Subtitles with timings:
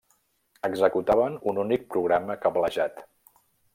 [0.69, 3.05] Executaven un únic programa cablejat.